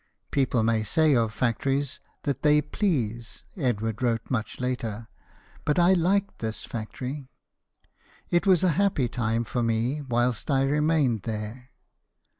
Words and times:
"People 0.31 0.63
may 0.63 0.81
say 0.81 1.15
of 1.15 1.31
factories 1.31 1.99
what 2.23 2.41
they 2.41 2.59
please," 2.59 3.43
Edward 3.55 4.01
wrote 4.01 4.31
much 4.31 4.59
later," 4.59 5.07
but 5.63 5.77
I 5.77 5.93
liked 5.93 6.39
this 6.39 6.63
factory. 6.65 7.29
It 8.31 8.47
was 8.47 8.63
a 8.63 8.69
happy 8.81 9.07
time 9.07 9.43
for 9.43 9.61
me 9.61 10.01
whilst 10.01 10.49
I 10.49 10.63
remained 10.63 11.21
there. 11.21 11.69